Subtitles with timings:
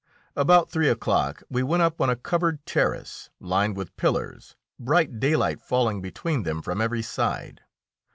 [0.35, 5.61] About three o'clock we went up on a covered terrace lined with pillars, bright daylight
[5.61, 7.61] falling between them from every side.